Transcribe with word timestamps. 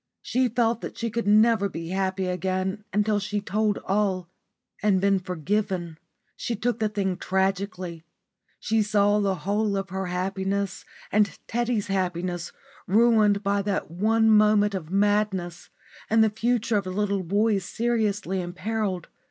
She 0.23 0.47
felt 0.49 0.81
that 0.81 0.97
she 0.97 1.11
could 1.11 1.27
never 1.27 1.69
be 1.69 1.89
happy 1.89 2.25
again 2.25 2.83
until 2.91 3.19
she 3.19 3.37
had 3.37 3.45
told 3.45 3.77
all 3.85 4.29
and 4.81 4.99
been 4.99 5.19
forgiven. 5.19 5.99
She 6.35 6.55
took 6.55 6.79
the 6.79 6.89
thing 6.89 7.17
tragically. 7.17 8.03
She 8.59 8.81
saw 8.81 9.19
the 9.19 9.35
whole 9.45 9.77
of 9.77 9.91
her 9.91 10.07
own 10.07 10.11
happiness 10.11 10.85
and 11.11 11.37
Teddy's 11.47 11.85
happiness 11.85 12.51
ruined 12.87 13.43
by 13.43 13.61
that 13.61 13.91
one 13.91 14.27
moment 14.31 14.73
of 14.73 14.89
madness 14.89 15.69
and 16.09 16.23
the 16.23 16.31
future 16.31 16.77
of 16.77 16.85
the 16.85 16.89
little 16.91 17.21
boys 17.21 17.63
seriously 17.63 18.41
imperilled. 18.41 19.07